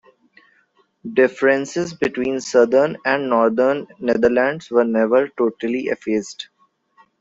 [1.13, 6.49] Differences between Southern and Northern Netherlands were never totally effaced.